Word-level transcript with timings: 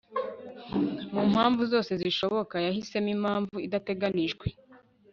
mu 1.13 1.23
mpamvu 1.31 1.61
zose 1.73 1.91
zishoboka, 2.01 2.55
yahisemo 2.65 3.09
imwe 3.15 3.31
idateganijwe 3.67 4.45